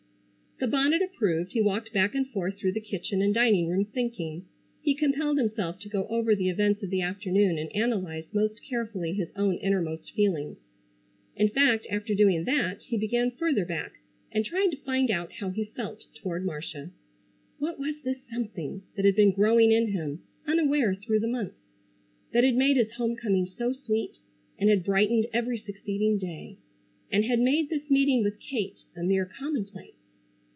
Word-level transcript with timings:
The 0.59 0.67
bonnet 0.67 1.01
approved, 1.01 1.53
he 1.53 1.59
walked 1.61 1.91
back 1.91 2.13
and 2.13 2.27
forth 2.27 2.59
through 2.59 2.73
the 2.73 2.79
kitchen 2.81 3.19
and 3.19 3.33
dining 3.33 3.67
room 3.67 3.83
thinking. 3.83 4.45
He 4.83 4.93
compelled 4.93 5.39
himself 5.39 5.79
to 5.79 5.89
go 5.89 6.05
over 6.05 6.35
the 6.35 6.49
events 6.49 6.83
of 6.83 6.91
the 6.91 7.01
afternoon 7.01 7.57
and 7.57 7.75
analyze 7.75 8.25
most 8.31 8.61
carefully 8.69 9.11
his 9.13 9.29
own 9.35 9.55
innermost 9.55 10.11
feelings. 10.13 10.59
In 11.35 11.49
fact, 11.49 11.87
after 11.89 12.13
doing 12.13 12.43
that 12.43 12.83
he 12.83 12.95
began 12.95 13.31
further 13.31 13.65
back 13.65 13.93
and 14.31 14.45
tried 14.45 14.67
to 14.69 14.77
find 14.77 15.09
out 15.09 15.31
how 15.31 15.49
he 15.49 15.65
felt 15.65 16.05
toward 16.21 16.45
Marcia. 16.45 16.91
What 17.57 17.79
was 17.79 17.95
this 18.03 18.19
something 18.31 18.83
that 18.95 19.03
had 19.03 19.15
been 19.15 19.31
growing 19.31 19.71
in 19.71 19.87
him 19.93 20.21
unaware 20.45 20.93
through 20.93 21.21
the 21.21 21.27
months; 21.27 21.57
that 22.33 22.43
had 22.43 22.55
made 22.55 22.77
his 22.77 22.91
homecoming 22.97 23.47
so 23.47 23.73
sweet, 23.73 24.19
and 24.59 24.69
had 24.69 24.83
brightened 24.83 25.25
every 25.33 25.57
succeeding 25.57 26.19
day; 26.19 26.57
and 27.11 27.25
had 27.25 27.39
made 27.39 27.71
this 27.71 27.89
meeting 27.89 28.21
with 28.21 28.39
Kate 28.39 28.83
a 28.95 29.01
mere 29.01 29.25
commonplace? 29.25 29.95